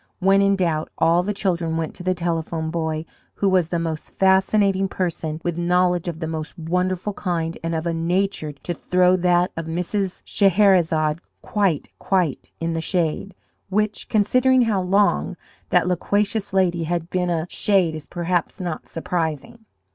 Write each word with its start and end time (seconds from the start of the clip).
When 0.17 0.41
in 0.41 0.55
doubt, 0.55 0.89
all 0.97 1.21
the 1.21 1.31
children 1.31 1.77
went 1.77 1.93
to 1.93 2.01
the 2.01 2.15
Telephone 2.15 2.71
Boy, 2.71 3.05
who 3.35 3.47
was 3.47 3.69
the 3.69 3.77
most 3.77 4.17
fascinating 4.17 4.87
person, 4.87 5.39
with 5.43 5.59
knowledge 5.59 6.07
of 6.07 6.19
the 6.19 6.25
most 6.25 6.57
wonderful 6.57 7.13
kind 7.13 7.55
and 7.63 7.75
of 7.75 7.85
a 7.85 7.93
nature 7.93 8.51
to 8.51 8.73
throw 8.73 9.15
that 9.17 9.51
of 9.55 9.67
Mrs. 9.67 10.23
Scheherazade 10.25 11.19
quite, 11.43 11.89
quite 11.99 12.49
in 12.59 12.73
the 12.73 12.81
shade 12.81 13.35
which, 13.69 14.09
considering 14.09 14.63
how 14.63 14.81
long 14.81 15.37
that 15.69 15.87
loquacious 15.87 16.51
lady 16.51 16.85
had 16.85 17.11
been 17.11 17.29
a 17.29 17.45
Shade, 17.47 17.93
is 17.93 18.07
perhaps 18.07 18.59
not 18.59 18.87
surprising. 18.87 19.65